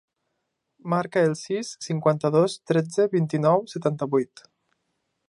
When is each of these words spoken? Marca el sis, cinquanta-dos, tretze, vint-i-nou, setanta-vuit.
Marca 0.93 1.21
el 1.27 1.35
sis, 1.41 1.69
cinquanta-dos, 1.89 2.57
tretze, 2.71 3.05
vint-i-nou, 3.15 3.63
setanta-vuit. 3.75 4.47